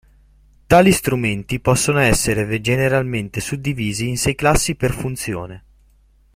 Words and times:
Tali 0.65 0.91
strumenti 0.93 1.59
possono 1.59 1.99
essere 1.99 2.59
generalmente 2.59 3.39
suddivisi 3.39 4.07
in 4.07 4.17
sei 4.17 4.33
classi 4.33 4.73
per 4.73 4.93
funzione. 4.93 5.63